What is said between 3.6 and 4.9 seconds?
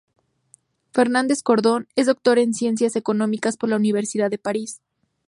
la Universidad de París.